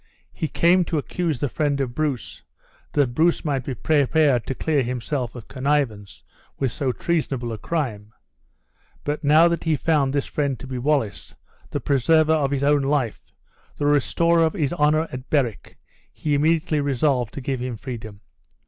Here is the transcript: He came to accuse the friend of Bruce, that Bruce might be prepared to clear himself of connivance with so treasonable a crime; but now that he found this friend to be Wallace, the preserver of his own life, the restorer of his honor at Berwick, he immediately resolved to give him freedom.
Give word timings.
He 0.33 0.47
came 0.47 0.83
to 0.85 0.97
accuse 0.97 1.39
the 1.39 1.47
friend 1.47 1.79
of 1.79 1.93
Bruce, 1.93 2.41
that 2.93 3.13
Bruce 3.13 3.45
might 3.45 3.63
be 3.63 3.75
prepared 3.75 4.47
to 4.47 4.55
clear 4.55 4.81
himself 4.81 5.35
of 5.35 5.47
connivance 5.47 6.23
with 6.57 6.71
so 6.71 6.91
treasonable 6.91 7.53
a 7.53 7.59
crime; 7.59 8.11
but 9.03 9.23
now 9.23 9.47
that 9.47 9.63
he 9.65 9.75
found 9.75 10.11
this 10.11 10.25
friend 10.25 10.57
to 10.57 10.65
be 10.65 10.79
Wallace, 10.79 11.35
the 11.69 11.79
preserver 11.79 12.33
of 12.33 12.49
his 12.49 12.63
own 12.63 12.81
life, 12.81 13.31
the 13.77 13.85
restorer 13.85 14.43
of 14.43 14.53
his 14.53 14.73
honor 14.73 15.07
at 15.11 15.29
Berwick, 15.29 15.77
he 16.11 16.33
immediately 16.33 16.81
resolved 16.81 17.31
to 17.35 17.39
give 17.41 17.59
him 17.59 17.77
freedom. 17.77 18.21